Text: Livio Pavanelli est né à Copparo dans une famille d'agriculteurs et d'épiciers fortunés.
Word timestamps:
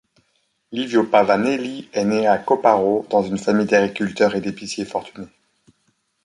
Livio 0.71 1.03
Pavanelli 1.07 1.87
est 1.93 2.05
né 2.05 2.25
à 2.25 2.39
Copparo 2.39 3.05
dans 3.11 3.21
une 3.21 3.37
famille 3.37 3.67
d'agriculteurs 3.67 4.35
et 4.35 4.41
d'épiciers 4.41 4.83
fortunés. 4.83 5.27